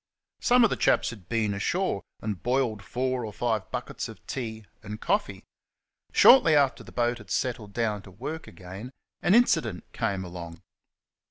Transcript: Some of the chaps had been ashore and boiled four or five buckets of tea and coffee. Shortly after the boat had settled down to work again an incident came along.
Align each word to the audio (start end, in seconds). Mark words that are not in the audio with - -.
Some 0.39 0.63
of 0.63 0.71
the 0.71 0.75
chaps 0.77 1.11
had 1.11 1.29
been 1.29 1.53
ashore 1.53 2.01
and 2.21 2.41
boiled 2.41 2.81
four 2.81 3.23
or 3.23 3.31
five 3.31 3.69
buckets 3.69 4.09
of 4.09 4.25
tea 4.25 4.65
and 4.81 4.99
coffee. 4.99 5.43
Shortly 6.11 6.55
after 6.55 6.83
the 6.83 6.91
boat 6.91 7.19
had 7.19 7.29
settled 7.29 7.71
down 7.73 8.01
to 8.01 8.09
work 8.11 8.47
again 8.47 8.89
an 9.21 9.35
incident 9.35 9.83
came 9.93 10.25
along. 10.25 10.63